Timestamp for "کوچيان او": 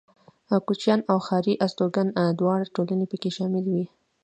0.67-1.17